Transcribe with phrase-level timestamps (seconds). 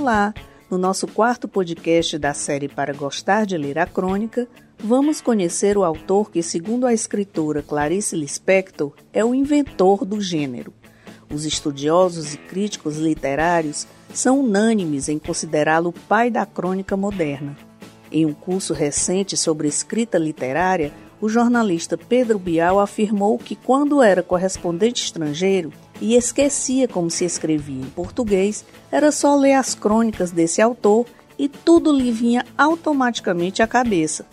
[0.00, 0.32] Olá!
[0.70, 4.46] No nosso quarto podcast da série Para Gostar de Ler a Crônica,
[4.78, 10.72] vamos conhecer o autor que, segundo a escritora Clarice Lispector, é o inventor do gênero.
[11.34, 17.56] Os estudiosos e críticos literários são unânimes em considerá-lo pai da crônica moderna.
[18.12, 24.22] Em um curso recente sobre escrita literária, o jornalista Pedro Bial afirmou que, quando era
[24.22, 30.62] correspondente estrangeiro, e esquecia como se escrevia em português, era só ler as crônicas desse
[30.62, 31.06] autor
[31.38, 34.26] e tudo lhe vinha automaticamente à cabeça.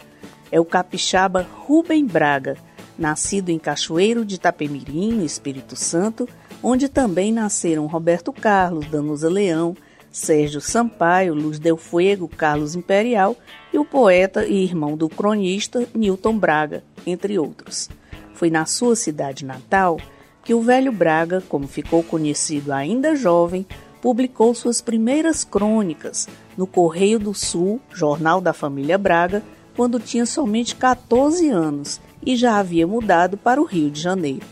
[0.51, 2.57] É o capixaba Rubem Braga,
[2.97, 6.27] nascido em Cachoeiro de Itapemirim, no Espírito Santo,
[6.63, 9.75] onde também nasceram Roberto Carlos, Danusa Leão,
[10.11, 13.35] Sérgio Sampaio, Luz Del Fuego, Carlos Imperial
[13.73, 17.89] e o poeta e irmão do cronista Newton Braga, entre outros.
[18.33, 19.99] Foi na sua cidade natal
[20.45, 23.65] que o velho Braga, como ficou conhecido ainda jovem,
[23.99, 29.41] publicou suas primeiras crônicas no Correio do Sul, jornal da família Braga,
[29.75, 34.45] quando tinha somente 14 anos e já havia mudado para o Rio de Janeiro.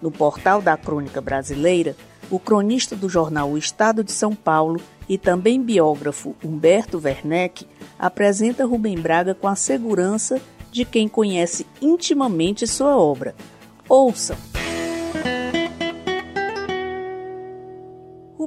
[0.00, 1.96] No portal da Crônica Brasileira,
[2.30, 7.66] o cronista do jornal O Estado de São Paulo e também biógrafo Humberto Werneck
[7.98, 10.38] apresenta Rubem Braga com a segurança
[10.70, 13.34] de quem conhece intimamente sua obra.
[13.88, 14.36] Ouçam!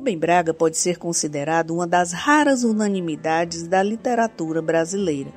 [0.08, 5.34] Rubem Braga pode ser considerado uma das raras unanimidades da literatura brasileira.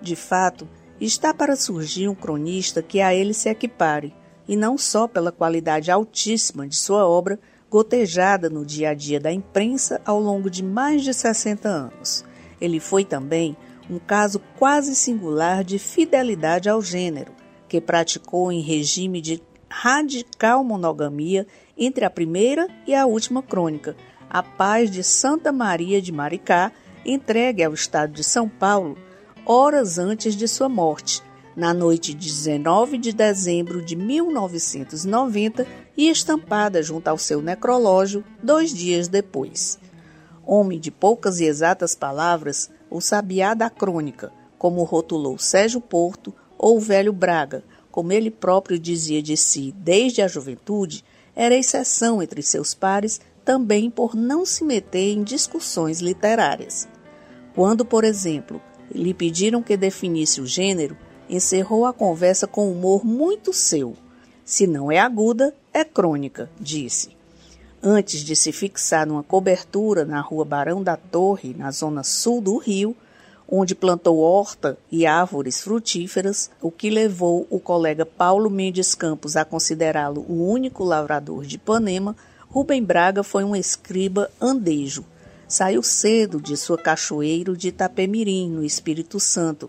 [0.00, 0.66] De fato,
[0.98, 4.14] está para surgir um cronista que a ele se equipare,
[4.48, 9.30] e não só pela qualidade altíssima de sua obra, gotejada no dia a dia da
[9.30, 12.24] imprensa ao longo de mais de 60 anos.
[12.58, 13.54] Ele foi também
[13.90, 17.32] um caso quase singular de fidelidade ao gênero,
[17.68, 23.96] que praticou em regime de radical monogamia entre a primeira e a última crônica,
[24.34, 26.72] a paz de Santa Maria de Maricá,
[27.06, 28.98] entregue ao estado de São Paulo
[29.46, 31.22] horas antes de sua morte,
[31.54, 35.64] na noite de 19 de dezembro de 1990
[35.96, 39.78] e estampada junto ao seu necrológio dois dias depois.
[40.44, 46.78] Homem de poucas e exatas palavras, o sabiá da crônica, como rotulou Sérgio Porto ou
[46.78, 51.04] o velho Braga, como ele próprio dizia de si desde a juventude,
[51.36, 56.88] era exceção entre seus pares também por não se meter em discussões literárias.
[57.54, 58.60] Quando, por exemplo,
[58.90, 60.96] lhe pediram que definisse o gênero,
[61.28, 63.94] encerrou a conversa com humor muito seu.
[64.44, 67.16] Se não é aguda, é crônica, disse.
[67.82, 72.56] Antes de se fixar numa cobertura na rua Barão da Torre, na zona sul do
[72.56, 72.96] Rio,
[73.48, 79.44] onde plantou horta e árvores frutíferas, o que levou o colega Paulo Mendes Campos a
[79.44, 82.16] considerá-lo o único lavrador de Ipanema,
[82.54, 85.04] Rubem Braga foi um escriba andejo.
[85.48, 89.68] Saiu cedo de sua cachoeiro de Itapemirim, no Espírito Santo,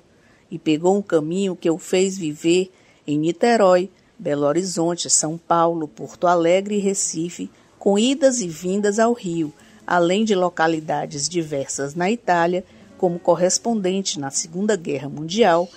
[0.51, 2.71] e pegou um caminho que o fez viver
[3.07, 9.13] em Niterói, Belo Horizonte, São Paulo, Porto Alegre e Recife, com idas e vindas ao
[9.13, 9.51] Rio,
[9.87, 12.63] além de localidades diversas na Itália,
[12.99, 15.67] como correspondente na Segunda Guerra Mundial,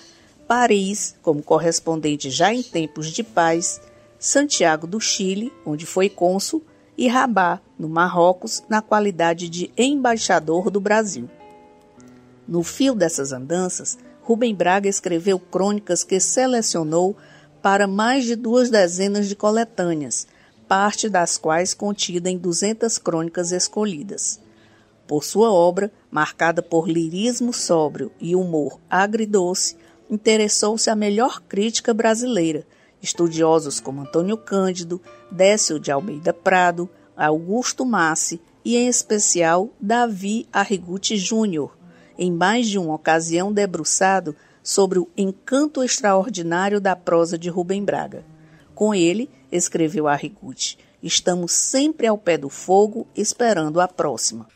[0.47, 3.81] Paris, como correspondente já em tempos de paz,
[4.19, 6.61] Santiago do Chile, onde foi cônsul,
[6.99, 11.29] e Rabat, no Marrocos, na qualidade de embaixador do Brasil.
[12.45, 17.15] No fio dessas andanças, Rubem Braga escreveu crônicas que selecionou
[17.61, 20.27] para mais de duas dezenas de coletâneas,
[20.67, 24.37] parte das quais contida em 200 crônicas escolhidas.
[25.07, 29.77] Por sua obra, marcada por lirismo sóbrio e humor agridoce,
[30.09, 32.67] interessou-se a melhor crítica brasileira,
[33.01, 35.01] Estudiosos como Antônio Cândido,
[35.31, 41.77] Décio de Almeida Prado, Augusto Massi e, em especial, Davi Arrigucci Júnior,
[42.17, 48.25] em mais de uma ocasião debruçado sobre o encanto extraordinário da prosa de Rubem Braga.
[48.75, 54.47] Com ele, escreveu Arrigucci, estamos sempre ao pé do fogo, esperando a próxima.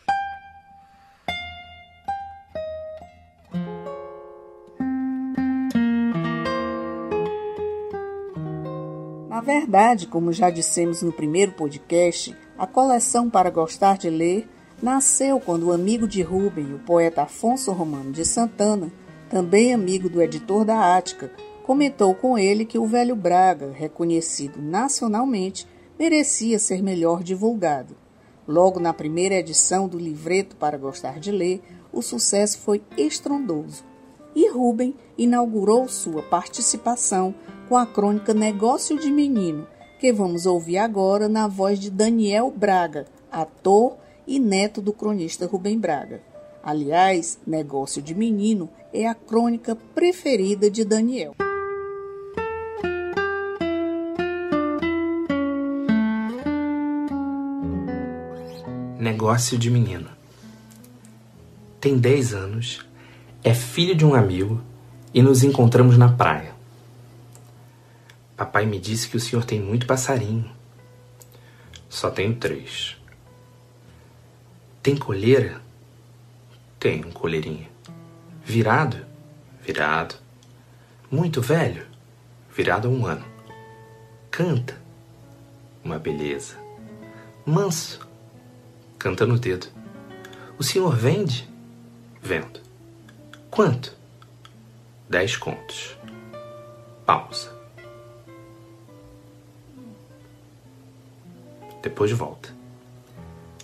[9.44, 14.48] Verdade, como já dissemos no primeiro podcast, a coleção Para Gostar de Ler
[14.82, 18.92] nasceu quando o amigo de Rubem, o poeta Afonso Romano de Santana,
[19.30, 21.30] também amigo do editor da Ática,
[21.64, 25.68] comentou com ele que o velho Braga, reconhecido nacionalmente,
[26.00, 27.98] merecia ser melhor divulgado.
[28.48, 31.62] Logo na primeira edição do livreto Para Gostar de Ler,
[31.92, 33.84] o sucesso foi estrondoso.
[34.36, 37.34] E Rubem inaugurou sua participação
[37.70, 39.68] com a crônica Negócio de Menino,
[40.00, 43.98] que vamos ouvir agora na voz de Daniel Braga, ator
[44.28, 46.22] e neto do cronista Rubem Braga.
[46.64, 51.36] Aliás, Negócio de Menino é a crônica preferida de Daniel.
[59.00, 60.10] Negócio de Menino
[61.84, 62.86] tem 10 anos,
[63.44, 64.62] é filho de um amigo
[65.14, 66.54] e nos encontramos na praia.
[68.38, 70.50] Papai me disse que o senhor tem muito passarinho.
[71.90, 72.98] Só tenho três.
[74.82, 75.62] Tem colheira?
[76.80, 77.70] Tenho colheirinha.
[78.46, 79.06] Virado?
[79.62, 80.16] Virado.
[81.12, 81.86] Muito velho?
[82.56, 83.26] Virado há um ano.
[84.32, 84.82] Canta?
[85.84, 86.58] Uma beleza.
[87.46, 88.08] Manso?
[88.98, 89.68] Canta no dedo.
[90.58, 91.48] O senhor vende?
[92.22, 92.63] Vendo.
[93.54, 93.96] Quanto?
[95.08, 95.96] Dez contos.
[97.06, 97.56] Pausa.
[101.84, 102.50] Depois volta.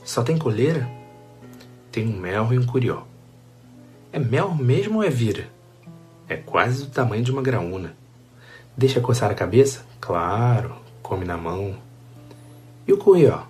[0.05, 0.87] Só tem coleira?
[1.91, 3.01] Tem um mel e um curió.
[4.13, 5.49] É mel mesmo ou é vira?
[6.27, 7.95] É quase do tamanho de uma graúna.
[8.77, 9.83] Deixa coçar a cabeça?
[9.99, 11.75] Claro, come na mão.
[12.87, 13.41] E o curió?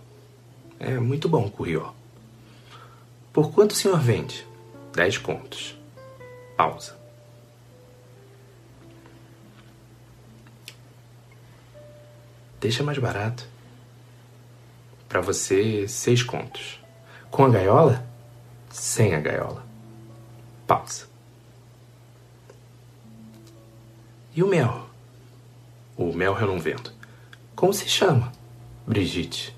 [0.79, 1.91] É muito bom o curió.
[3.33, 4.47] Por quanto o senhor vende?
[4.93, 5.78] Dez contos.
[6.59, 6.93] Pausa.
[12.59, 13.47] Deixa mais barato.
[15.07, 16.81] Para você, seis contos.
[17.31, 18.05] Com a gaiola?
[18.69, 19.65] Sem a gaiola.
[20.67, 21.07] Pausa.
[24.35, 24.89] E o mel?
[25.95, 26.91] O mel eu não vendo.
[27.55, 28.33] Como se chama?
[28.85, 29.55] Brigitte.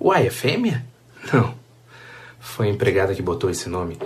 [0.00, 0.86] Uai, é fêmea?
[1.30, 1.54] Não.
[2.40, 3.98] Foi a empregada que botou esse nome.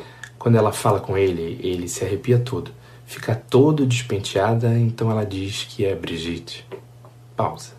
[0.47, 2.71] Quando ela fala com ele, ele se arrepia todo.
[3.05, 6.65] Fica todo despenteada, então ela diz que é Brigitte.
[7.37, 7.73] Pausa.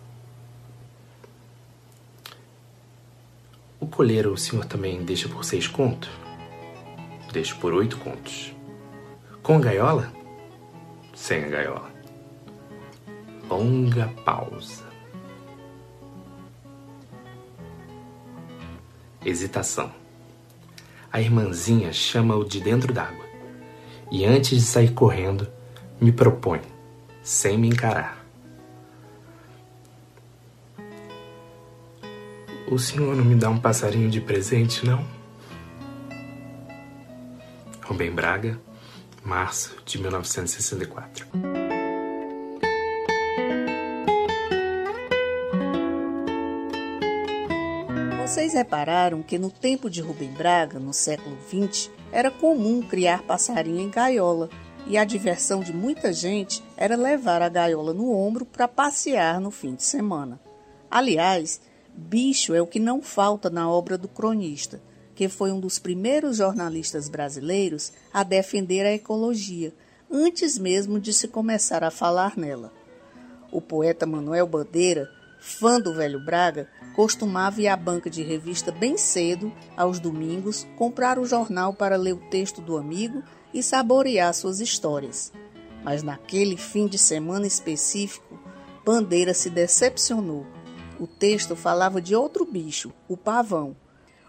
[3.80, 6.10] O colheiro o senhor também deixa por seis contos?
[7.32, 8.52] Deixo por oito contos.
[9.42, 10.12] Com a gaiola?
[11.14, 11.90] Sem a gaiola.
[13.48, 14.84] Longa pausa.
[19.24, 19.97] Hesitação.
[21.12, 23.24] A irmãzinha chama-o de dentro d'água
[24.10, 25.48] e, antes de sair correndo,
[26.00, 26.60] me propõe,
[27.22, 28.24] sem me encarar.
[32.70, 35.04] O senhor não me dá um passarinho de presente, não?
[37.82, 38.60] Rubem Braga,
[39.24, 41.26] março de 1964.
[48.38, 53.80] Vocês repararam que no tempo de Rubem Braga, no século XX, era comum criar passarinho
[53.80, 54.48] em gaiola
[54.86, 59.50] e a diversão de muita gente era levar a gaiola no ombro para passear no
[59.50, 60.40] fim de semana.
[60.88, 61.60] Aliás,
[61.92, 64.80] Bicho é o que não falta na obra do cronista,
[65.16, 69.74] que foi um dos primeiros jornalistas brasileiros a defender a ecologia,
[70.08, 72.72] antes mesmo de se começar a falar nela.
[73.50, 78.96] O poeta Manuel Bandeira, fã do velho Braga, costumava ir à banca de revista bem
[78.96, 84.60] cedo, aos domingos, comprar o jornal para ler o texto do amigo e saborear suas
[84.60, 85.32] histórias.
[85.84, 88.38] Mas naquele fim de semana específico,
[88.84, 90.46] Bandeira se decepcionou
[90.98, 93.76] o texto falava de outro bicho, o pavão.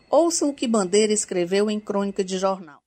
[0.10, 2.80] Ouçam o que Bandeira escreveu em crônica de jornal.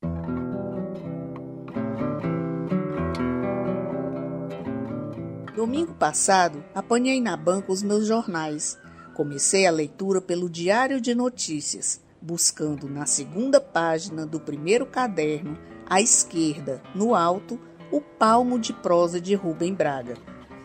[5.62, 8.76] Domingo passado, apanhei na banca os meus jornais.
[9.14, 15.56] Comecei a leitura pelo Diário de Notícias, buscando na segunda página do primeiro caderno,
[15.88, 17.60] à esquerda, no alto,
[17.92, 20.16] o palmo de prosa de Rubem Braga.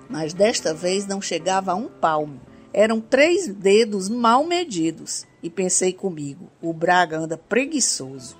[0.09, 2.41] Mas desta vez não chegava a um palmo
[2.73, 5.27] eram três dedos mal medidos.
[5.43, 8.35] E pensei comigo: o Braga anda preguiçoso.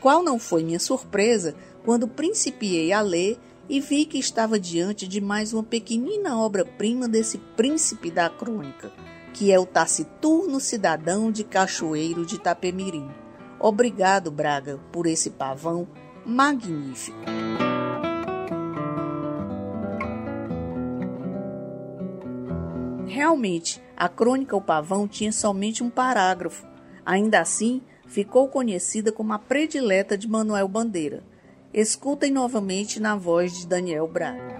[0.00, 3.38] Qual não foi minha surpresa quando principiei a ler
[3.72, 8.92] e vi que estava diante de mais uma pequenina obra-prima desse príncipe da crônica,
[9.32, 13.08] que é o taciturno cidadão de Cachoeiro de Itapemirim.
[13.58, 15.88] Obrigado, Braga, por esse pavão
[16.22, 17.16] magnífico.
[23.06, 26.66] Realmente, a crônica O Pavão tinha somente um parágrafo.
[27.06, 31.31] Ainda assim, ficou conhecida como a predileta de Manuel Bandeira.
[31.74, 34.58] Escutem novamente na voz de Daniel Braga.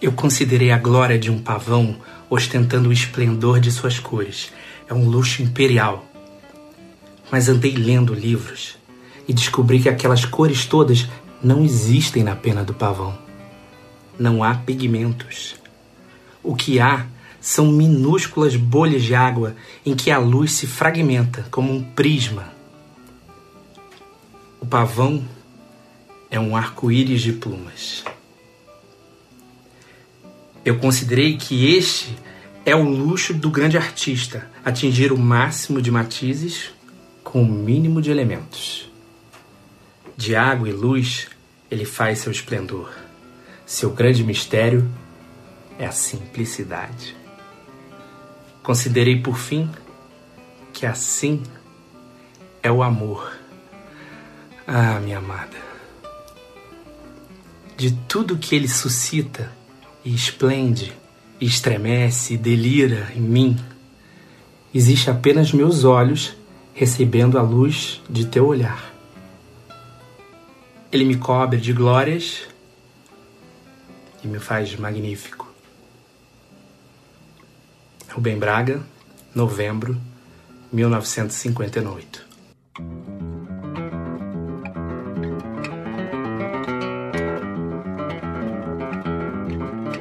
[0.00, 1.94] Eu considerei a glória de um pavão
[2.30, 4.50] ostentando o esplendor de suas cores.
[4.88, 6.06] É um luxo imperial.
[7.30, 8.78] Mas andei lendo livros
[9.28, 11.06] e descobri que aquelas cores todas
[11.42, 13.18] não existem na pena do pavão.
[14.18, 15.54] Não há pigmentos.
[16.42, 17.06] O que há
[17.40, 22.52] são minúsculas bolhas de água em que a luz se fragmenta como um prisma.
[24.60, 25.24] O pavão
[26.30, 28.04] é um arco-íris de plumas.
[30.64, 32.16] Eu considerei que este
[32.66, 36.70] é o luxo do grande artista, atingir o máximo de matizes
[37.24, 38.90] com o mínimo de elementos.
[40.16, 41.28] De água e luz,
[41.70, 42.92] ele faz seu esplendor.
[43.64, 44.86] Seu grande mistério
[45.78, 47.19] é a simplicidade.
[48.62, 49.70] Considerei por fim
[50.72, 51.42] que assim
[52.62, 53.32] é o amor.
[54.66, 55.56] Ah, minha amada.
[57.76, 59.50] De tudo que ele suscita
[60.04, 60.92] e esplende,
[61.40, 63.58] e estremece e delira em mim,
[64.74, 66.34] existe apenas meus olhos
[66.74, 68.94] recebendo a luz de teu olhar.
[70.92, 72.42] Ele me cobre de glórias
[74.22, 75.49] e me faz magnífico.
[78.12, 78.82] Rubem Braga,
[79.32, 79.96] novembro
[80.72, 82.26] 1958.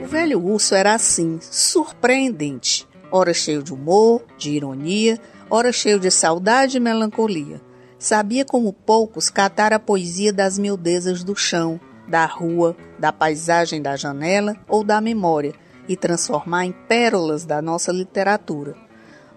[0.01, 6.09] O velho urso era assim, surpreendente, ora cheio de humor, de ironia, ora cheio de
[6.09, 7.61] saudade e melancolia.
[7.99, 13.95] Sabia como poucos catar a poesia das miudezas do chão, da rua, da paisagem da
[13.95, 15.53] janela ou da memória
[15.89, 18.75] e transformar em pérolas da nossa literatura.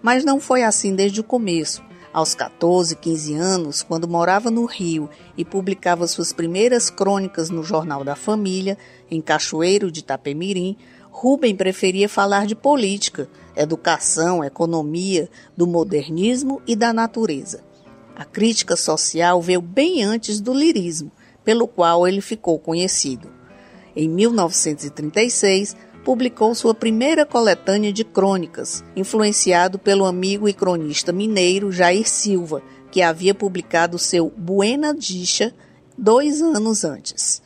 [0.03, 1.83] Mas não foi assim desde o começo.
[2.13, 8.03] Aos 14, 15 anos, quando morava no Rio e publicava suas primeiras crônicas no Jornal
[8.03, 8.77] da Família,
[9.09, 10.77] em Cachoeiro de Itapemirim,
[11.09, 17.63] Rubem preferia falar de política, educação, economia, do modernismo e da natureza.
[18.15, 21.11] A crítica social veio bem antes do lirismo,
[21.43, 23.31] pelo qual ele ficou conhecido.
[23.95, 32.07] Em 1936, publicou sua primeira coletânea de crônicas, influenciado pelo amigo e cronista mineiro Jair
[32.07, 35.53] Silva, que havia publicado seu Buena Dicha
[35.97, 37.41] dois anos antes.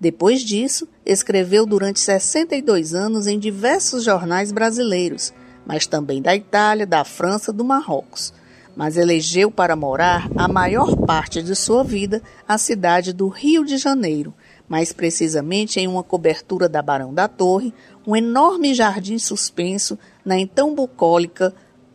[0.00, 5.32] Depois disso, escreveu durante 62 anos em diversos jornais brasileiros,
[5.66, 8.32] mas também da Itália, da França, do Marrocos.
[8.76, 13.76] Mas elegeu para morar a maior parte de sua vida a cidade do Rio de
[13.76, 14.32] Janeiro,
[14.68, 17.72] mais precisamente em uma cobertura da Barão da Torre,
[18.06, 21.54] um enorme jardim suspenso na então bucólica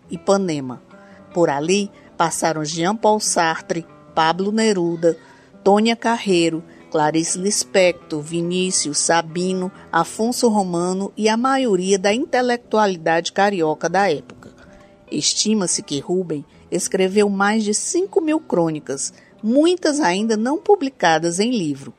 [0.09, 0.81] Ipanema.
[1.33, 5.17] Por ali passaram Jean-Paul Sartre, Pablo Neruda,
[5.63, 14.11] Tônia Carreiro, Clarice Lispector, Vinícius, Sabino, Afonso Romano e a maioria da intelectualidade carioca da
[14.11, 14.51] época.
[15.11, 21.93] Estima-se que Rubem escreveu mais de 5 mil crônicas, muitas ainda não publicadas em livro.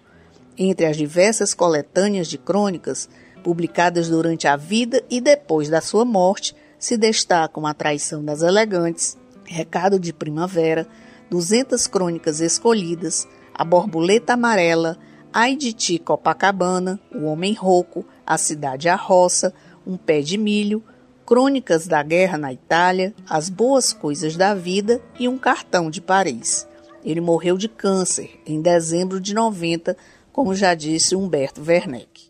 [0.56, 3.08] Entre as diversas coletâneas de crônicas,
[3.42, 9.18] publicadas durante a vida e depois da sua morte, se destacam A Traição das Elegantes,
[9.44, 10.86] Recado de Primavera,
[11.30, 14.96] 200 Crônicas Escolhidas, A Borboleta Amarela,
[15.32, 19.52] Ai de Ti Copacabana, O Homem Rouco, A Cidade à Roça,
[19.86, 20.82] Um Pé de Milho,
[21.26, 26.68] Crônicas da Guerra na Itália, As Boas Coisas da Vida e Um Cartão de Paris.
[27.04, 29.96] Ele morreu de câncer em dezembro de 90,
[30.34, 32.26] como já disse Humberto Werneck.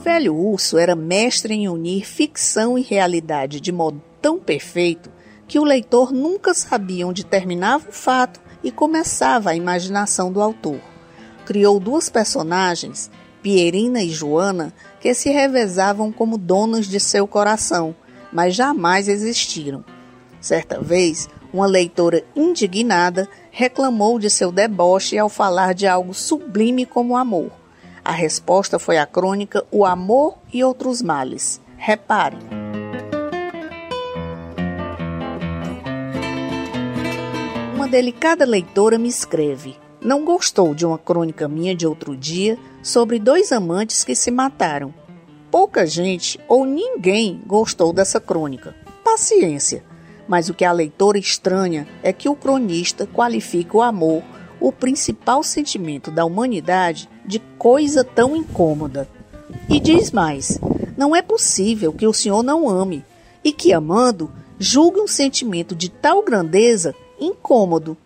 [0.00, 5.10] velho urso era mestre em unir ficção e realidade de modo tão perfeito
[5.48, 10.80] que o leitor nunca sabia onde terminava o fato e começava a imaginação do autor.
[11.44, 13.10] Criou duas personagens,
[13.42, 17.94] Pierina e Joana, que se revezavam como donas de seu coração,
[18.32, 19.84] mas jamais existiram.
[20.40, 27.16] Certa vez, uma leitora indignada reclamou de seu deboche ao falar de algo sublime como
[27.16, 27.50] amor.
[28.04, 31.60] A resposta foi a crônica O Amor e Outros Males.
[31.76, 32.38] Repare.
[37.74, 43.18] Uma delicada leitora me escreve: Não gostou de uma crônica minha de outro dia sobre
[43.18, 44.94] dois amantes que se mataram.
[45.50, 48.74] Pouca gente ou ninguém gostou dessa crônica.
[49.04, 49.89] Paciência.
[50.30, 54.22] Mas o que a leitora estranha é que o cronista qualifica o amor
[54.60, 59.08] o principal sentimento da humanidade de coisa tão incômoda.
[59.68, 60.60] E diz mais:
[60.96, 63.04] não é possível que o senhor não ame
[63.42, 67.96] e que, amando, julgue um sentimento de tal grandeza incômodo.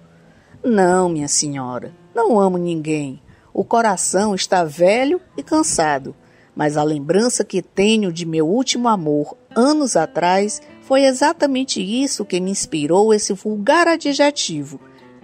[0.64, 3.20] Não, minha senhora, não amo ninguém.
[3.52, 6.16] O coração está velho e cansado,
[6.56, 10.62] mas a lembrança que tenho de meu último amor anos atrás
[10.94, 14.78] foi exatamente isso que me inspirou esse vulgar adjetivo: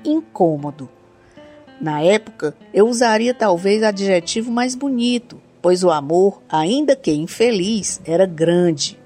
[0.05, 0.89] incômodo.
[1.81, 8.27] Na época, eu usaria talvez adjetivo mais bonito, pois o amor, ainda que infeliz, era
[8.27, 8.99] grande.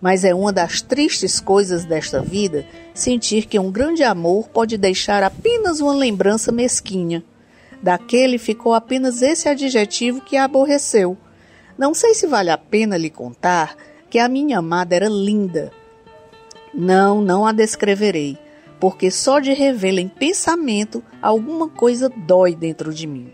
[0.00, 5.22] Mas é uma das tristes coisas desta vida sentir que um grande amor pode deixar
[5.22, 7.22] apenas uma lembrança mesquinha.
[7.82, 11.14] Daquele ficou apenas esse adjetivo que a aborreceu.
[11.76, 13.76] Não sei se vale a pena lhe contar
[14.08, 15.70] que a minha amada era linda.
[16.78, 18.36] Não, não a descreverei,
[18.78, 23.32] porque só de revê-la em pensamento alguma coisa dói dentro de mim.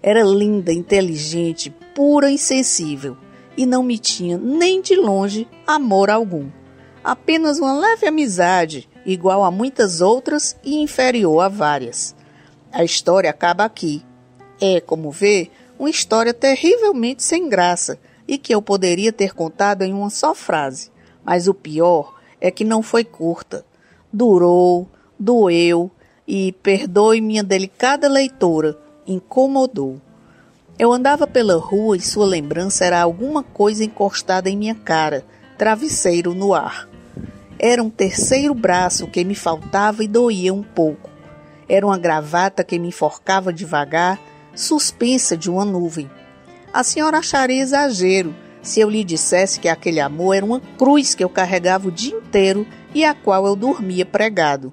[0.00, 3.16] Era linda, inteligente, pura e sensível,
[3.56, 6.48] e não me tinha nem de longe amor algum.
[7.02, 12.14] Apenas uma leve amizade, igual a muitas outras e inferior a várias.
[12.70, 14.00] A história acaba aqui.
[14.60, 19.92] É, como vê, uma história terrivelmente sem graça e que eu poderia ter contado em
[19.92, 20.92] uma só frase.
[21.24, 22.13] Mas o pior
[22.44, 23.64] é que não foi curta.
[24.12, 24.86] Durou,
[25.18, 25.90] doeu
[26.28, 29.98] e, perdoe minha delicada leitora, incomodou.
[30.78, 35.24] Eu andava pela rua e sua lembrança era alguma coisa encostada em minha cara,
[35.56, 36.86] travesseiro no ar.
[37.58, 41.08] Era um terceiro braço que me faltava e doía um pouco.
[41.66, 44.20] Era uma gravata que me enforcava devagar
[44.54, 46.10] suspensa de uma nuvem.
[46.74, 48.34] A senhora acharia exagero
[48.64, 52.16] se eu lhe dissesse que aquele amor era uma cruz que eu carregava o dia
[52.16, 54.72] inteiro e a qual eu dormia pregado.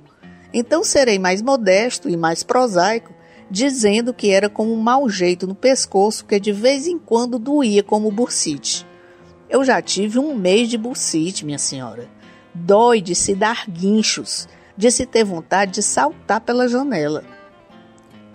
[0.51, 3.13] Então serei mais modesto e mais prosaico,
[3.49, 7.83] dizendo que era como um mau jeito no pescoço que de vez em quando doía
[7.83, 8.83] como bursite.
[9.47, 12.09] Eu já tive um mês de bursite, minha senhora.
[12.51, 17.23] Dói de se dar guinchos, de se ter vontade de saltar pela janela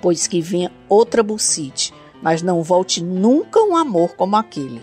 [0.07, 4.81] pois que venha outra bucite, mas não volte nunca um amor como aquele.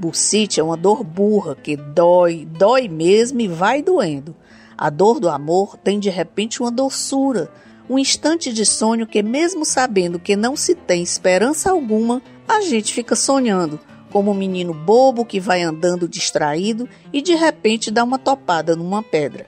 [0.00, 4.34] Bucite é uma dor burra que dói, dói mesmo e vai doendo.
[4.76, 7.52] A dor do amor tem de repente uma doçura,
[7.88, 12.94] um instante de sonho que, mesmo sabendo que não se tem esperança alguma, a gente
[12.94, 13.78] fica sonhando,
[14.10, 19.02] como um menino bobo que vai andando distraído e de repente dá uma topada numa
[19.02, 19.46] pedra.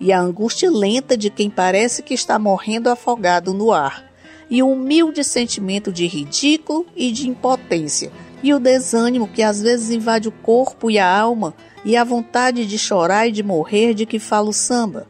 [0.00, 4.10] E a angústia lenta de quem parece que está morrendo afogado no ar
[4.48, 8.10] e um humilde sentimento de ridículo e de impotência,
[8.42, 12.66] e o desânimo que às vezes invade o corpo e a alma, e a vontade
[12.66, 15.06] de chorar e de morrer de que fala o samba.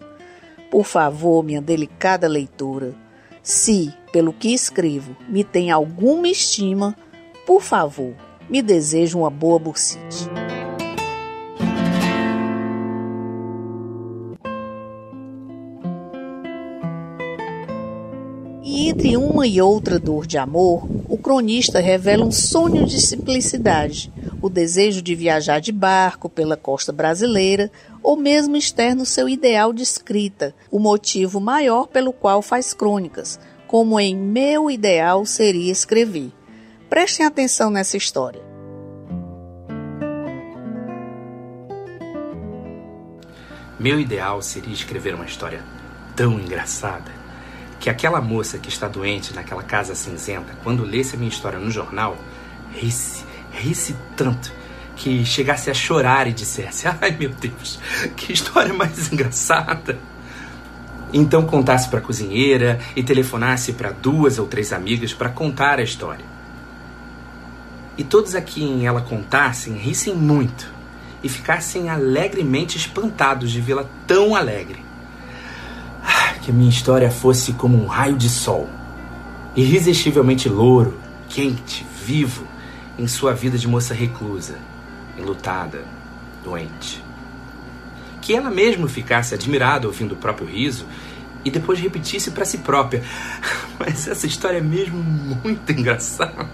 [0.71, 2.95] Por favor, minha delicada leitora,
[3.43, 6.97] se, pelo que escrevo, me tem alguma estima,
[7.47, 8.15] por favor,
[8.49, 10.29] me desejo uma boa bursite.
[18.89, 24.49] Entre uma e outra dor de amor, o cronista revela um sonho de simplicidade, o
[24.49, 27.71] desejo de viajar de barco pela costa brasileira,
[28.03, 34.01] ou mesmo externo seu ideal de escrita, o motivo maior pelo qual faz crônicas, como
[34.01, 36.31] em Meu Ideal Seria Escrever.
[36.89, 38.43] Prestem atenção nessa história.
[43.79, 45.65] Meu ideal seria escrever uma história
[46.15, 47.20] tão engraçada
[47.81, 51.71] que aquela moça que está doente naquela casa cinzenta, quando lesse a minha história no
[51.71, 52.17] jornal,
[52.75, 54.53] risse, risse tanto
[54.95, 57.81] que chegasse a chorar e dissesse: Ai meu Deus,
[58.15, 59.99] que história mais engraçada!
[61.13, 65.83] Então contasse para a cozinheira e telefonasse para duas ou três amigas para contar a
[65.83, 66.25] história.
[67.97, 70.73] E todos a quem ela contassem rissem muito
[71.23, 74.90] e ficassem alegremente espantados de vê-la tão alegre
[76.43, 78.69] que a minha história fosse como um raio de sol,
[79.55, 80.99] irresistivelmente louro,
[81.29, 82.47] quente, vivo,
[82.99, 84.59] em sua vida de moça reclusa,
[85.19, 85.85] enlutada,
[86.45, 87.03] doente.
[88.21, 90.87] Que ela mesma ficasse admirada ouvindo o próprio riso
[91.45, 93.03] e depois repetisse para si própria:
[93.79, 96.49] Mas essa história é mesmo muito engraçada.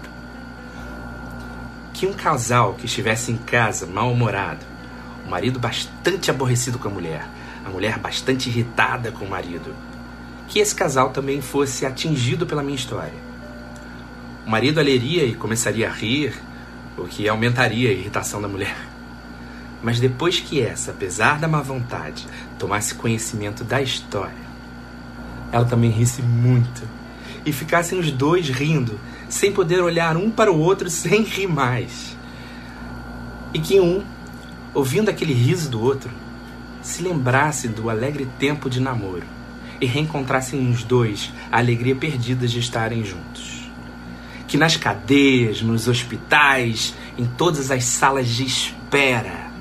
[1.93, 4.63] Que um casal que estivesse em casa mal-humorado,
[5.25, 7.27] o marido bastante aborrecido com a mulher,
[7.67, 9.75] a mulher bastante irritada com o marido,
[10.47, 13.27] que esse casal também fosse atingido pela minha história.
[14.45, 16.33] O marido aleria e começaria a rir,
[16.97, 18.77] o que aumentaria a irritação da mulher.
[19.83, 22.25] Mas depois que essa, apesar da má vontade,
[22.57, 24.47] tomasse conhecimento da história,
[25.51, 26.83] ela também risse muito
[27.45, 32.15] e ficassem os dois rindo, sem poder olhar um para o outro sem rir mais.
[33.53, 34.03] E que um,
[34.73, 36.09] ouvindo aquele riso do outro,
[36.87, 39.25] se lembrasse do alegre tempo de namoro
[39.79, 43.69] e reencontrassem os dois a alegria perdida de estarem juntos.
[44.47, 49.51] Que nas cadeias, nos hospitais, em todas as salas de espera,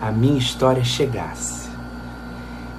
[0.00, 1.66] a minha história chegasse.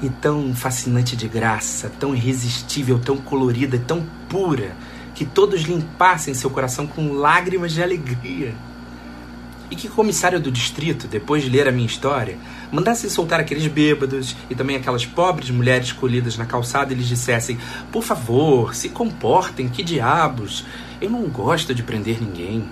[0.02, 4.76] e tão fascinante de graça, tão irresistível, tão colorida, tão pura,
[5.16, 8.54] que todos limpassem seu coração com lágrimas de alegria.
[9.70, 12.38] E que o comissário do distrito, depois de ler a minha história,
[12.72, 17.58] mandasse soltar aqueles bêbados e também aquelas pobres mulheres colhidas na calçada e lhes dissessem:
[17.92, 20.66] Por favor, se comportem, que diabos!
[21.02, 22.68] Eu não gosto de prender ninguém.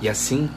[0.00, 0.50] E assim,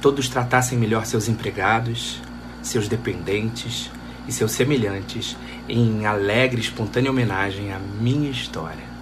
[0.00, 2.20] todos tratassem melhor seus empregados,
[2.62, 3.90] seus dependentes
[4.26, 5.36] e seus semelhantes
[5.68, 8.93] em alegre e espontânea homenagem à minha história.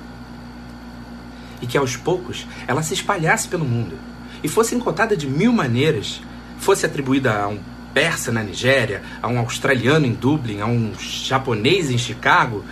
[1.62, 3.96] E que aos poucos ela se espalhasse pelo mundo
[4.42, 6.20] e fosse encontrada de mil maneiras,
[6.59, 7.59] fosse atribuída a um
[7.94, 12.64] persa na Nigéria, a um australiano em Dublin, a um japonês em Chicago,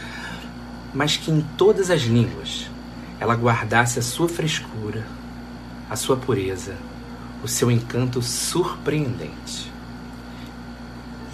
[0.95, 2.69] mas que em todas as línguas
[3.19, 5.07] ela guardasse a sua frescura,
[5.89, 6.75] a sua pureza,
[7.45, 9.71] o seu encanto surpreendente.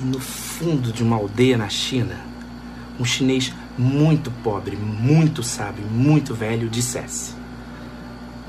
[0.01, 2.17] E no fundo de uma aldeia na China,
[2.99, 7.35] um chinês muito pobre, muito sábio, muito velho dissesse: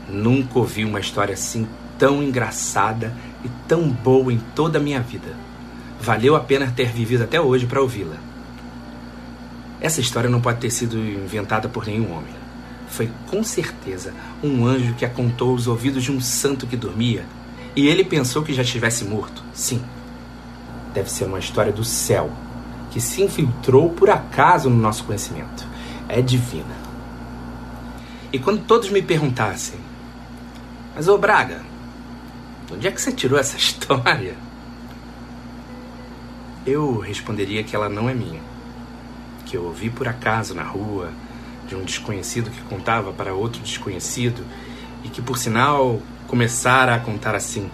[0.09, 1.67] Nunca ouvi uma história assim
[1.97, 5.35] tão engraçada e tão boa em toda a minha vida.
[5.99, 8.17] Valeu a pena ter vivido até hoje para ouvi-la.
[9.81, 12.33] Essa história não pode ter sido inventada por nenhum homem.
[12.87, 17.25] Foi com certeza um anjo que a contou aos ouvidos de um santo que dormia
[17.75, 19.43] e ele pensou que já estivesse morto.
[19.53, 19.81] Sim,
[20.93, 22.31] deve ser uma história do céu
[22.89, 25.67] que se infiltrou por acaso no nosso conhecimento.
[26.07, 26.75] É divina.
[28.31, 29.79] E quando todos me perguntassem,
[30.97, 31.61] mas ô Braga,
[32.73, 34.35] onde é que você tirou essa história?
[36.65, 38.41] Eu responderia que ela não é minha.
[39.45, 41.11] Que eu ouvi por acaso na rua,
[41.67, 44.43] de um desconhecido que contava para outro desconhecido,
[45.03, 47.69] e que por sinal começara a contar assim: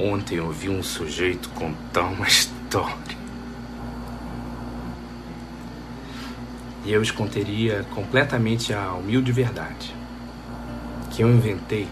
[0.00, 3.18] Ontem eu vi um sujeito contar uma história.
[6.86, 9.94] E eu esconderia completamente a humilde verdade
[11.10, 11.86] que eu inventei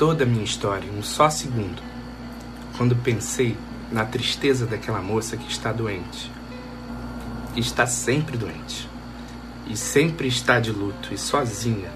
[0.00, 1.82] toda a minha história em um só segundo,
[2.78, 3.54] quando pensei
[3.92, 6.32] na tristeza daquela moça que está doente,
[7.52, 8.88] que está sempre doente,
[9.66, 11.90] e sempre está de luto e sozinha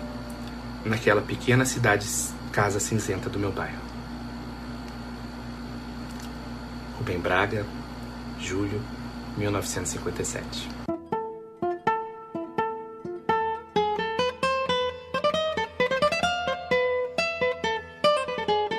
[0.85, 2.07] naquela pequena cidade
[2.53, 3.81] casa cinzenta do meu bairro.
[6.99, 7.65] Rubem Braga,
[8.39, 8.83] julho
[9.39, 10.94] 1957.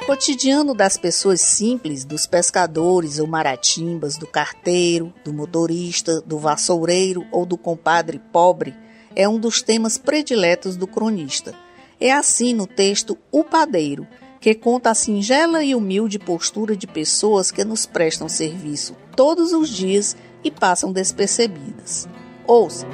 [0.05, 7.45] Cotidiano das pessoas simples, dos pescadores ou maratimbas, do carteiro, do motorista, do vassoureiro ou
[7.45, 8.75] do compadre pobre,
[9.15, 11.55] é um dos temas prediletos do cronista
[11.99, 14.07] é assim no texto O Padeiro,
[14.39, 19.69] que conta a singela e humilde postura de pessoas que nos prestam serviço todos os
[19.69, 22.07] dias e passam despercebidas.
[22.45, 22.85] Ouça.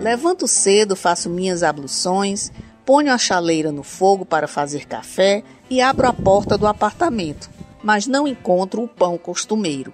[0.00, 2.50] Levanto cedo, faço minhas abluções,
[2.84, 7.48] ponho a chaleira no fogo para fazer café e abro a porta do apartamento,
[7.82, 9.92] mas não encontro o pão costumeiro.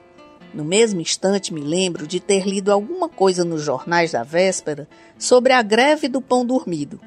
[0.53, 5.53] No mesmo instante, me lembro de ter lido alguma coisa nos jornais da véspera sobre
[5.53, 7.01] a greve do pão dormido.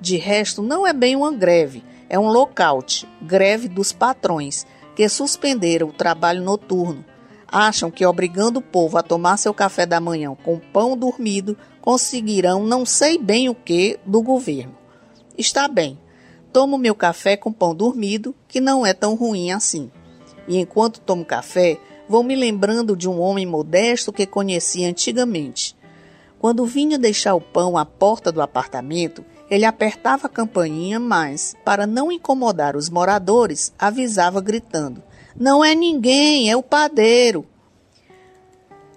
[0.00, 5.88] De resto, não é bem uma greve, é um lockout greve dos patrões, que suspenderam
[5.88, 7.04] o trabalho noturno.
[7.46, 12.66] Acham que obrigando o povo a tomar seu café da manhã com pão dormido conseguirão
[12.66, 14.77] não sei bem o que do governo.
[15.38, 15.96] Está bem,
[16.52, 19.88] tomo meu café com pão dormido, que não é tão ruim assim.
[20.48, 25.76] E enquanto tomo café, vou me lembrando de um homem modesto que conheci antigamente.
[26.40, 31.86] Quando vinha deixar o pão à porta do apartamento, ele apertava a campainha, mas, para
[31.86, 35.00] não incomodar os moradores, avisava gritando:
[35.36, 37.46] Não é ninguém, é o padeiro.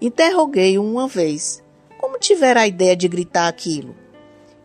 [0.01, 1.63] Interroguei-o uma vez.
[1.99, 3.95] Como tivera a ideia de gritar aquilo?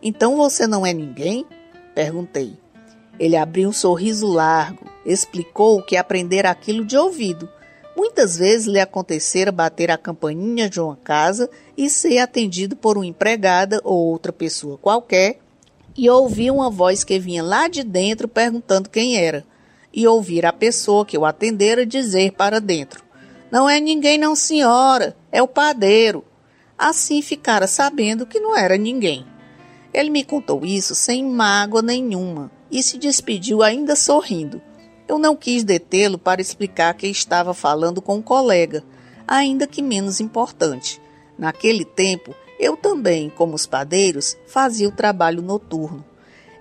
[0.01, 1.45] Então você não é ninguém?
[1.97, 2.53] Perguntei.
[3.19, 7.49] Ele abriu um sorriso largo, explicou que aprendera aquilo de ouvido
[7.97, 13.07] Muitas vezes lhe acontecera bater a campainha de uma casa e ser atendido por uma
[13.07, 15.39] empregada ou outra pessoa qualquer
[15.97, 19.43] e ouvir uma voz que vinha lá de dentro perguntando quem era,
[19.91, 23.03] e ouvir a pessoa que o atendera dizer para dentro:
[23.49, 26.23] Não é ninguém, não, senhora, é o padeiro.
[26.77, 29.25] Assim ficara sabendo que não era ninguém.
[29.97, 34.61] Ele me contou isso sem mágoa nenhuma e se despediu ainda sorrindo.
[35.07, 38.83] Eu não quis detê-lo para explicar que estava falando com um colega,
[39.27, 41.01] ainda que menos importante.
[41.35, 46.05] Naquele tempo, eu também, como os padeiros, fazia o trabalho noturno.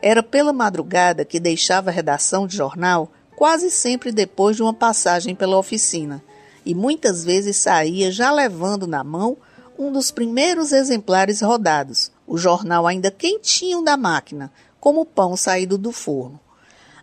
[0.01, 5.35] Era pela madrugada que deixava a redação de jornal quase sempre depois de uma passagem
[5.35, 6.25] pela oficina,
[6.64, 9.37] e muitas vezes saía já levando na mão
[9.79, 15.79] um dos primeiros exemplares rodados, o jornal ainda quentinho da máquina, como o pão saído
[15.79, 16.41] do forno.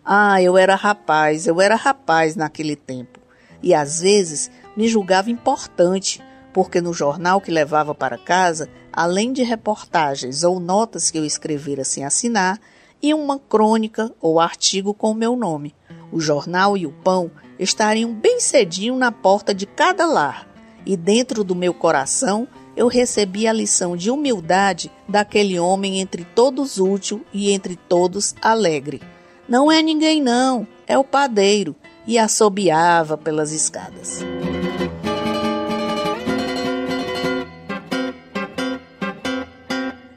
[0.04, 3.20] Ah, eu era rapaz, eu era rapaz naquele tempo.
[3.62, 9.42] E às vezes me julgava importante, porque no jornal que levava para casa, além de
[9.42, 12.60] reportagens ou notas que eu escrevera sem assinar,
[13.02, 15.74] e uma crônica ou artigo com o meu nome.
[16.12, 20.48] O jornal e o pão estariam bem cedinho na porta de cada lar,
[20.86, 26.78] e dentro do meu coração eu recebi a lição de humildade daquele homem entre todos
[26.78, 29.00] útil e entre todos alegre.
[29.48, 34.20] Não é ninguém, não, é o padeiro, e assobiava pelas escadas.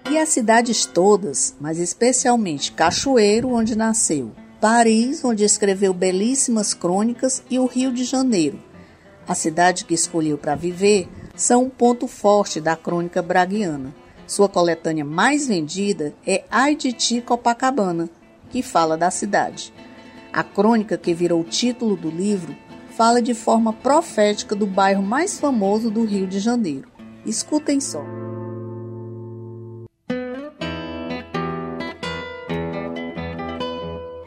[0.10, 7.60] E as cidades todas, mas especialmente Cachoeiro, onde nasceu, Paris, onde escreveu belíssimas crônicas, e
[7.60, 8.60] o Rio de Janeiro,
[9.28, 13.94] a cidade que escolheu para viver, são um ponto forte da crônica braguiana.
[14.26, 18.10] Sua coletânea mais vendida é Ai de Ti Copacabana,
[18.50, 19.72] que fala da cidade.
[20.34, 22.54] A crônica que virou o título do livro
[22.90, 26.90] fala de forma profética do bairro mais famoso do Rio de Janeiro.
[27.24, 28.04] Escutem só.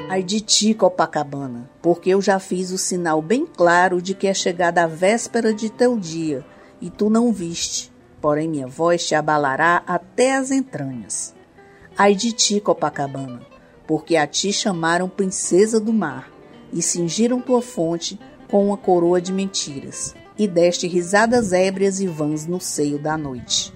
[0.08, 4.34] Ai de ti, Copacabana, porque eu já fiz o sinal bem claro de que é
[4.34, 6.44] chegada a véspera de teu dia,
[6.80, 11.34] e tu não viste, porém minha voz te abalará até as entranhas.
[11.96, 13.40] Ai de ti, Copacabana,
[13.86, 16.30] porque a ti chamaram princesa do mar,
[16.72, 22.46] e cingiram tua fonte com uma coroa de mentiras, e deste risadas ébrias e vãs
[22.46, 23.72] no seio da noite.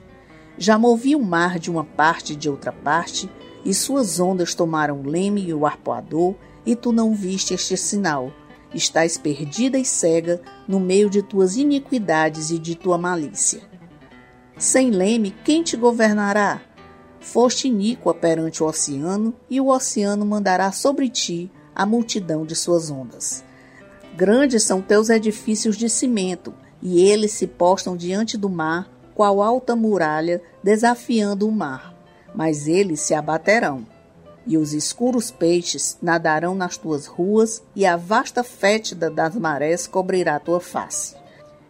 [0.57, 3.29] Já movi o mar de uma parte e de outra parte,
[3.65, 8.33] e suas ondas tomaram o leme e o arpoador, e tu não viste este sinal,
[8.75, 13.63] estás perdida e cega no meio de tuas iniquidades e de tua malícia.
[14.59, 16.61] Sem leme, quem te governará?
[17.21, 22.91] Foste iníqua perante o oceano, e o oceano mandará sobre ti a multidão de suas
[22.91, 23.45] ondas.
[24.17, 29.75] Grandes são teus edifícios de cimento, e eles se postam diante do mar, qual alta
[29.75, 31.95] muralha, desafiando o mar.
[32.35, 33.87] Mas eles se abaterão
[34.47, 40.39] e os escuros peixes nadarão nas tuas ruas, e a vasta fétida das marés cobrirá
[40.39, 41.17] tua face.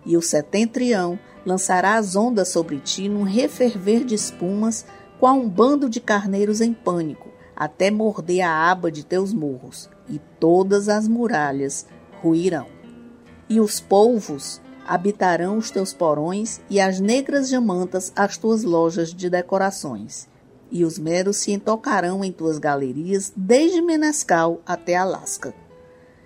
[0.05, 4.85] E o setentrião lançará as ondas sobre ti num referver de espumas,
[5.21, 10.19] qual um bando de carneiros em pânico, até morder a aba de teus morros, e
[10.41, 11.87] todas as muralhas
[12.21, 12.67] ruirão.
[13.49, 19.31] E os polvos habitarão os teus porões, e as negras jamantas as tuas lojas de
[19.31, 20.29] decorações
[20.75, 25.55] e os meros se entocarão em tuas galerias, desde Menescal até Alasca.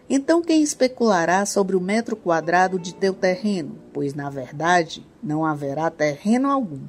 [0.08, 3.78] Então quem especulará sobre o metro quadrado de teu terreno?
[3.92, 6.80] Pois, na verdade, não haverá terreno algum.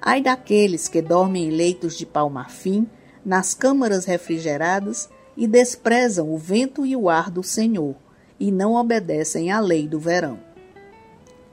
[0.00, 2.88] Ai daqueles que dormem em leitos de pau-marfim,
[3.24, 7.96] nas câmaras refrigeradas, e desprezam o vento e o ar do Senhor,
[8.38, 10.38] e não obedecem à lei do verão.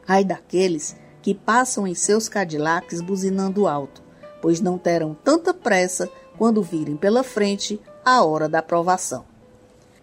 [0.08, 4.05] Ai daqueles que passam em seus cadilacs buzinando alto,
[4.42, 9.26] pois não terão tanta pressa quando virem pela frente a hora da provação.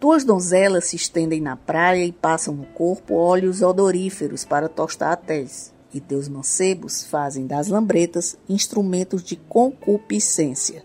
[0.00, 5.16] Tuas donzelas se estendem na praia e passam no corpo óleos odoríferos para tostar a
[5.16, 10.84] tez, e teus mancebos fazem das lambretas instrumentos de concupiscência.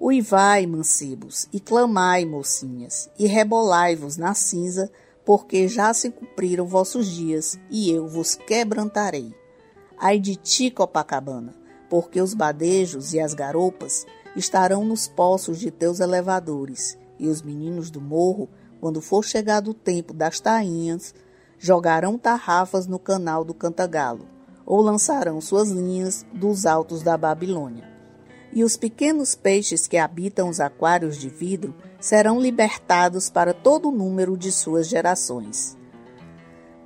[0.00, 4.90] Uivai, mancebos, e clamai, mocinhas, e rebolai-vos na cinza,
[5.24, 9.32] porque já se cumpriram vossos dias, e eu vos quebrantarei.
[9.96, 11.54] Ai de ti, Copacabana,
[11.88, 17.90] porque os badejos e as garopas estarão nos poços de teus elevadores, e os meninos
[17.90, 18.48] do morro,
[18.80, 21.14] quando for chegado o tempo das tainhas,
[21.58, 24.26] jogarão tarrafas no canal do Cantagalo,
[24.64, 27.88] ou lançarão suas linhas dos altos da Babilônia.
[28.52, 33.92] E os pequenos peixes que habitam os aquários de vidro serão libertados para todo o
[33.92, 35.76] número de suas gerações.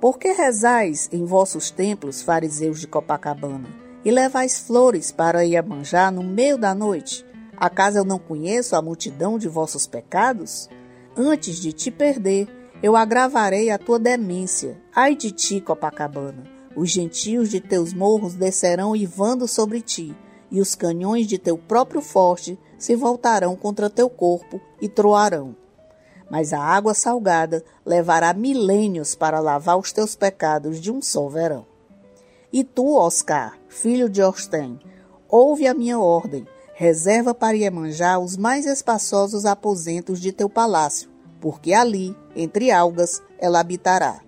[0.01, 3.82] Por que rezais em vossos templos, fariseus de Copacabana?
[4.03, 7.25] E levais flores para Iemanjá no meio da noite?
[7.57, 10.69] Acaso eu não conheço a multidão de vossos pecados?
[11.15, 12.47] Antes de te perder,
[12.81, 14.81] eu agravarei a tua demência.
[14.93, 16.43] Ai de ti, Copacabana!
[16.75, 20.15] Os gentios de teus morros descerão ivando sobre ti,
[20.49, 25.55] e os canhões de teu próprio forte se voltarão contra teu corpo e troarão.
[26.29, 31.65] Mas a água salgada levará milênios para lavar os teus pecados de um só verão.
[32.51, 34.79] E tu, Oscar, filho de Orsten,
[35.27, 36.47] ouve a minha ordem.
[36.75, 41.09] Reserva para Iemanjá os mais espaçosos aposentos de teu palácio,
[41.41, 44.21] porque ali, entre algas, ela habitará.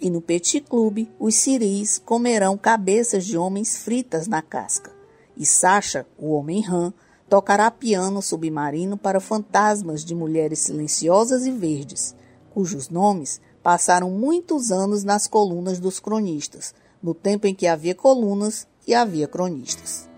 [0.00, 4.92] E no Petit Clube, os siris comerão cabeças de homens fritas na casca.
[5.36, 6.92] E Sacha, o homem rã,
[7.28, 12.14] tocará piano submarino para fantasmas de mulheres silenciosas e verdes,
[12.50, 18.66] cujos nomes passaram muitos anos nas colunas dos cronistas, no tempo em que havia colunas
[18.86, 20.08] e havia cronistas.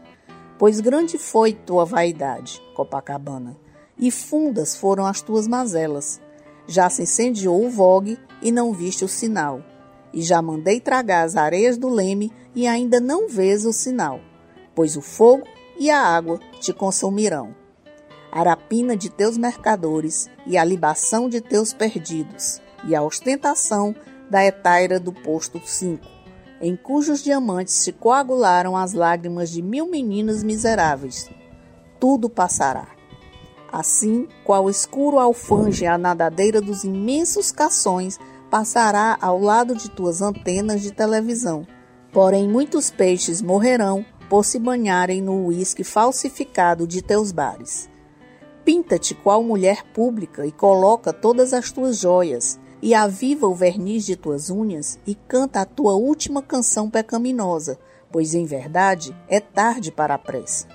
[0.58, 3.56] Pois grande foi tua vaidade, Copacabana,
[3.98, 6.20] e fundas foram as tuas mazelas.
[6.66, 9.62] Já se incendiou o vogue e não viste o sinal.
[10.12, 14.20] E já mandei tragar as areias do leme e ainda não vês o sinal,
[14.74, 15.44] pois o fogo
[15.78, 17.54] e a água te consumirão.
[18.30, 23.94] A rapina de teus mercadores e a libação de teus perdidos, e a ostentação
[24.30, 26.19] da etaira do posto 5,
[26.60, 31.30] em cujos diamantes se coagularam as lágrimas de mil meninas miseráveis.
[31.98, 32.88] Tudo passará.
[33.72, 38.18] Assim, qual escuro alfange a nadadeira dos imensos cações
[38.50, 41.66] passará ao lado de tuas antenas de televisão.
[42.12, 47.88] Porém, muitos peixes morrerão por se banharem no uísque falsificado de teus bares.
[48.64, 54.16] Pinta-te qual mulher pública e coloca todas as tuas joias, e aviva o verniz de
[54.16, 57.78] tuas unhas e canta a tua última canção pecaminosa,
[58.10, 60.66] pois em verdade é tarde para a pressa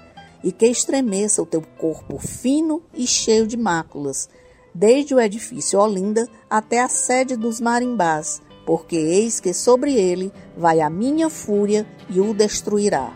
[0.46, 4.30] e que estremeça o teu corpo fino e cheio de máculas,
[4.74, 10.82] desde o edifício Olinda até a sede dos marimbás, porque eis que sobre ele vai
[10.82, 13.12] a minha fúria e o destruirá.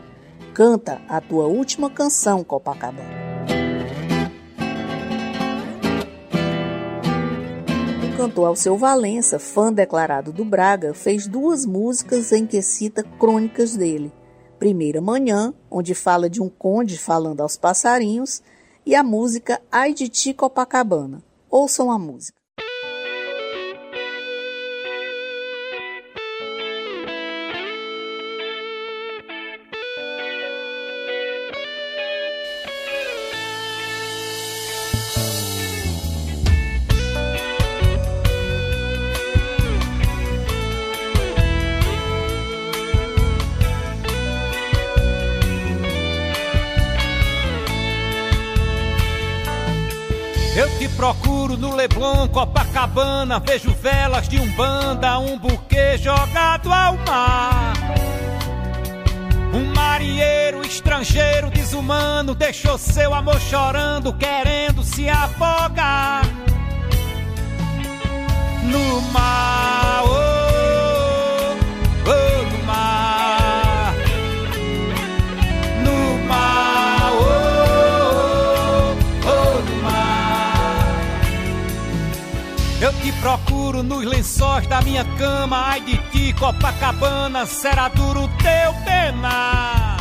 [0.56, 3.18] Canta a tua última canção, Copacabana.
[8.19, 14.12] Cantor Alceu Valença, fã declarado do Braga, fez duas músicas em que cita crônicas dele.
[14.60, 18.43] Primeira Manhã, onde fala de um conde falando aos passarinhos,
[18.86, 21.23] e a música Ai de Ti Copacabana.
[21.49, 22.38] Ouçam a música.
[52.80, 57.74] Copacabana, vejo velas de umbanda, um buquê jogado ao mar.
[59.54, 66.24] Um marinheiro estrangeiro desumano deixou seu amor chorando, querendo se afogar
[68.63, 69.79] no mar.
[84.89, 89.97] Minha cama, ai de ti, Copacabana, será duro teu penar.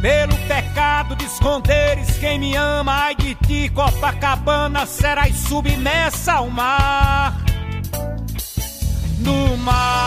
[0.00, 7.36] Pelo pecado de esconderes quem me ama, ai de ti, Copacabana, serás submersa ao mar.
[9.18, 9.99] No mar,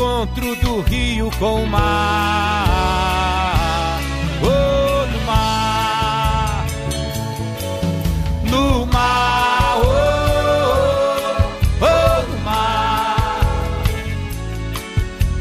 [0.00, 2.70] encontro do rio com o mar.
[4.42, 6.66] Oh, no mar,
[8.50, 9.84] no mar, oh,
[11.84, 13.40] oh, mar.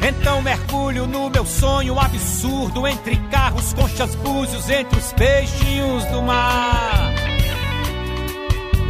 [0.06, 7.14] Então mergulho no meu sonho absurdo entre carros, conchas, búzios, entre os peixinhos do mar.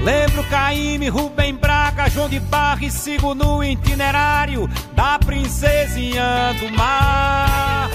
[0.03, 1.55] Lembro Caíme, Rubem
[1.99, 7.89] Braga, João de Barra e sigo no itinerário da princesinha do mar.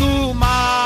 [0.00, 0.81] No mar,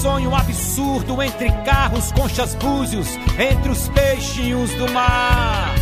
[0.00, 5.74] sonho absurdo entre carros, conchas, búzios, entre os peixinhos do mar.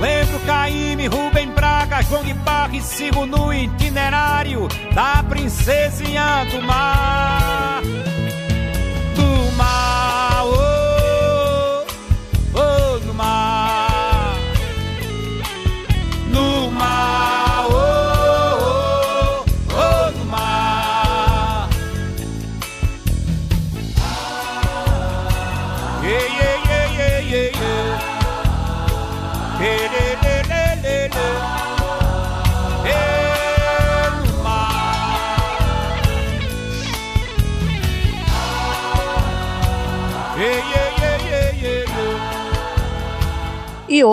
[0.00, 2.34] Lembro Caíme, Rubem Braga, João de
[2.72, 7.55] e sigo no itinerário da princesinha do mar.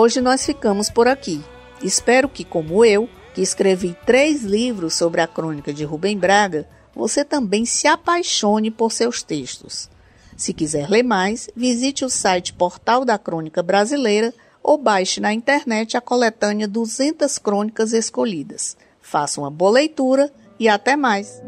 [0.04, 1.42] Hoje nós ficamos por aqui.
[1.82, 7.24] Espero que, como eu, que escrevi três livros sobre a crônica de Rubem Braga, você
[7.24, 9.88] também se apaixone por seus textos.
[10.36, 15.96] Se quiser ler mais, visite o site Portal da Crônica Brasileira ou baixe na internet
[15.96, 18.76] a coletânea 200 crônicas escolhidas.
[19.00, 20.30] Faça uma boa leitura
[20.60, 21.40] e até mais!